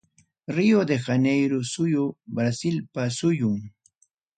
Rio 0.55 0.79
de 0.91 0.97
Janeiro 0.97 1.59
suyuqa 1.73 2.19
Brasilpa 2.35 3.03
suyum. 3.19 3.57